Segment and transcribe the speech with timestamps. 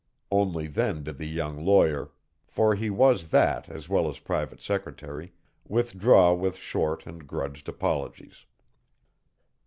[0.31, 2.09] Only then did the young lawyer
[2.47, 5.31] for he was that as well as private secretary
[5.67, 8.47] withdraw with short and grudged apologies.